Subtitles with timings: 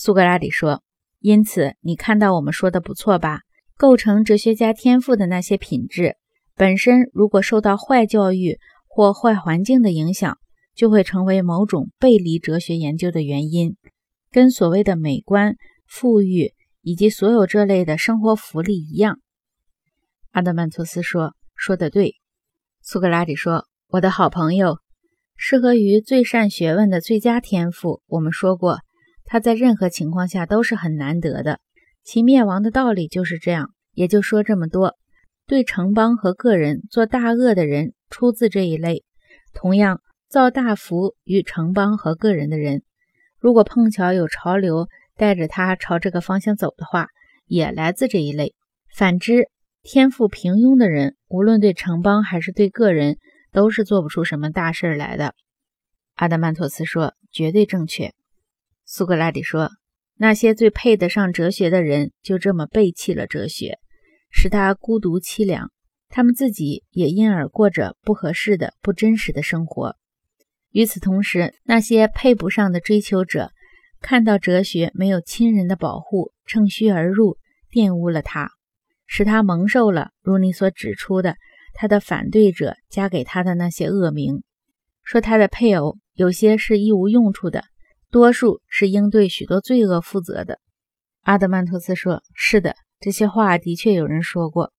[0.00, 0.84] 苏格拉底说
[1.18, 3.40] ：“因此，你看到我们说的不错吧？
[3.76, 6.14] 构成哲学家天赋的那些品质，
[6.54, 10.38] 本身如果受到坏教育或坏环境的影响，
[10.72, 13.76] 就会成为某种背离哲学研究的原因，
[14.30, 19.18] 跟所谓的美观、富裕以及所有这类的生活福利一样。”
[20.30, 22.14] 阿德曼托斯说：“说得对。”
[22.82, 24.78] 苏格拉底说：“我的好朋友，
[25.34, 28.78] 适合于最善学问的最佳天赋，我们说过。”
[29.30, 31.60] 它在任何情况下都是很难得的，
[32.02, 33.74] 其灭亡的道理就是这样。
[33.92, 34.96] 也就说这么多。
[35.46, 39.02] 对城邦和个人做大恶的人出自这一类，
[39.52, 42.82] 同样造大福与城邦和个人的人，
[43.38, 47.08] 如果碰巧有潮流带着他朝这个方向走的话，
[47.44, 48.54] 也来自这一类。
[48.94, 49.48] 反之，
[49.82, 53.18] 天赋平庸的人，无论对城邦还是对个人，
[53.52, 55.34] 都是做不出什么大事来的。
[56.14, 58.12] 阿德曼托斯说：“绝对正确。”
[58.90, 59.68] 苏格拉底说
[60.16, 63.78] ：“那些最配得上哲学的人，就这么背弃了哲学，
[64.30, 65.70] 使他孤独凄凉。
[66.08, 69.96] 他们自己也因而过着不合适的、不真实的生活。
[70.70, 73.50] 与此同时，那些配不上的追求者，
[74.00, 77.36] 看到哲学没有亲人的保护，趁虚而入，
[77.70, 78.52] 玷污了他，
[79.04, 81.36] 使他蒙受了如你所指出的
[81.74, 84.42] 他的反对者加给他的那些恶名，
[85.02, 87.64] 说他的配偶有些是一无用处的。”
[88.10, 90.60] 多数是应对许多罪恶负责的，
[91.22, 94.72] 阿德曼托斯说：“是的，这些话的确有人说过。”